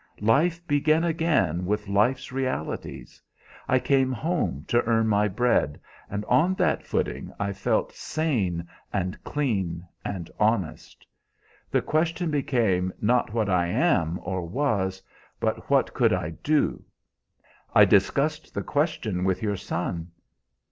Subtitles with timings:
[0.25, 3.21] Life began again with life's realities.
[3.67, 9.23] I came home to earn my bread, and on that footing I felt sane and
[9.23, 11.05] clean and honest.
[11.69, 15.03] The question became not what I am or was,
[15.39, 16.83] but what could I do?
[17.75, 20.09] I discussed the question with your son."